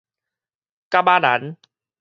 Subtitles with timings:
[0.89, 1.57] 蛤仔蘭